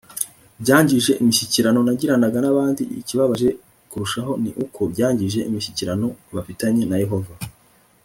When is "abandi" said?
2.51-2.81